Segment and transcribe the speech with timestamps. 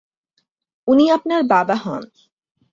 [0.87, 2.03] উনি আপনার বাবা হন।